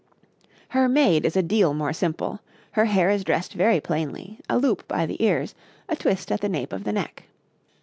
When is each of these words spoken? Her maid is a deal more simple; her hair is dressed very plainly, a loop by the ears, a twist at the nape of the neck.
Her 0.69 0.89
maid 0.89 1.25
is 1.27 1.35
a 1.37 1.43
deal 1.43 1.75
more 1.75 1.93
simple; 1.93 2.39
her 2.71 2.85
hair 2.85 3.11
is 3.11 3.23
dressed 3.23 3.53
very 3.53 3.79
plainly, 3.79 4.39
a 4.49 4.57
loop 4.57 4.87
by 4.87 5.05
the 5.05 5.23
ears, 5.23 5.53
a 5.87 5.95
twist 5.95 6.31
at 6.31 6.41
the 6.41 6.49
nape 6.49 6.73
of 6.73 6.85
the 6.85 6.91
neck. 6.91 7.25